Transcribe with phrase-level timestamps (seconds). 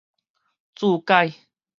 [0.73, 1.35] 註解